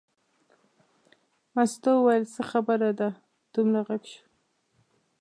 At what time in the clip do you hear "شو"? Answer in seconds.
4.11-4.23